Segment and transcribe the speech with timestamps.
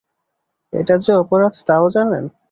[0.73, 2.23] এটা যে অপরাধ তাও জানেন?